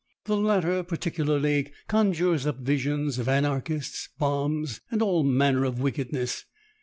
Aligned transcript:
The 0.25 0.35
latter, 0.35 0.81
particularly, 0.81 1.71
conjures 1.87 2.47
up 2.47 2.57
visions 2.57 3.19
of 3.19 3.29
anarchists, 3.29 4.09
bombs, 4.17 4.81
and 4.89 4.99
all 4.99 5.21
manner 5.23 5.63
of 5.63 5.79
wickedness. 5.79 6.43